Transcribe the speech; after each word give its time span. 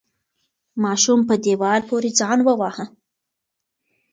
ماشوم 0.83 1.19
په 1.29 1.35
دیوال 1.43 1.81
پورې 1.89 2.09
ځان 2.19 2.39
وواهه. 2.43 2.85